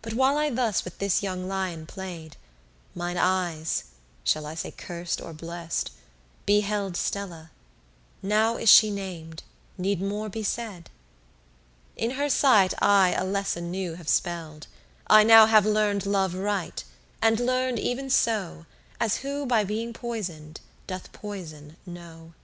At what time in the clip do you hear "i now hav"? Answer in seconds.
15.08-15.66